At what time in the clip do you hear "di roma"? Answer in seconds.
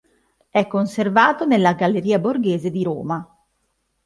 2.71-3.37